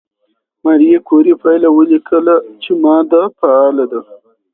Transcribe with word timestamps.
ماري 0.63 0.89
کوري 1.07 1.33
پایله 1.41 1.69
ولیکله 1.73 2.35
چې 2.61 2.71
ماده 2.83 3.21
فعاله 3.37 3.85
ده. 3.91 3.99